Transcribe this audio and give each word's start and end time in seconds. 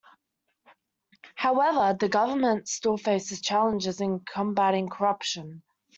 However, 1.35 1.95
the 1.95 2.09
government 2.09 2.67
still 2.67 2.97
faces 2.97 3.39
challenges 3.39 4.01
in 4.01 4.21
combating 4.21 4.89
corruption. 4.89 5.61